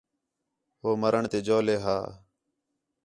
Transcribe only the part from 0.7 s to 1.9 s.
ہو مَرݨ تے جَولے